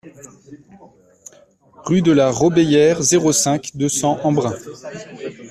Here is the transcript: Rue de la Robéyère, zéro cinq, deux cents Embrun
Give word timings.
Rue 1.85 2.01
de 2.01 2.11
la 2.11 2.31
Robéyère, 2.31 3.03
zéro 3.03 3.31
cinq, 3.31 3.69
deux 3.75 3.87
cents 3.87 4.17
Embrun 4.23 4.55